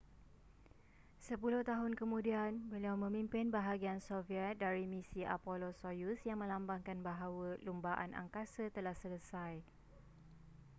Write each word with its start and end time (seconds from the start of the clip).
sepuluh 1.27 1.61
tahun 1.69 1.93
kemudian 2.01 2.51
beliau 2.73 2.95
memimpin 3.03 3.45
bahagian 3.57 3.99
soviet 4.09 4.53
dari 4.63 4.83
misi 4.93 5.21
apollo-soyuz 5.35 6.17
yang 6.29 6.39
melambangkan 6.41 6.99
bahawa 7.09 7.49
lumbaan 7.67 8.11
angkasa 8.21 8.65
telah 8.75 8.95
selesai 9.01 9.53